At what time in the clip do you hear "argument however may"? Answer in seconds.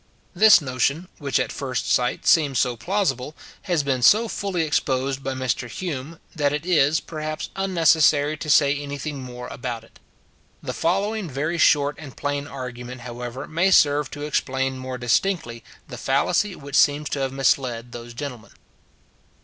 12.47-13.69